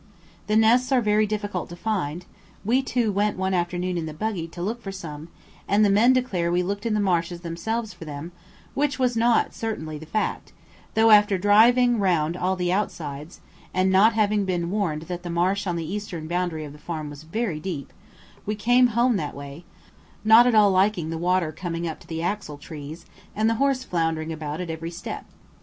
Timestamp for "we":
2.65-2.81, 6.51-6.63, 18.43-18.55